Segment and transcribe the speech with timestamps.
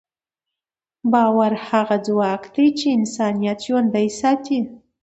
[1.11, 4.59] باور هغه ځواک دی چې انسانیت ژوندی ساتي.